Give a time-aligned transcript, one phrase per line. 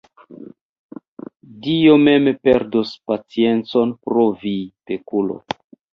[1.67, 4.55] Dio mem perdos paciencon pro vi,
[4.93, 5.39] pekulo!